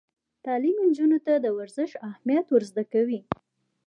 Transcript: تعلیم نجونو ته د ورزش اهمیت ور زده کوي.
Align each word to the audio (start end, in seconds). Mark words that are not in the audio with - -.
تعلیم 0.45 0.77
نجونو 0.87 1.17
ته 1.25 1.33
د 1.37 1.47
ورزش 1.57 1.91
اهمیت 2.09 2.45
ور 2.49 2.63
زده 2.69 2.83
کوي. 2.93 3.19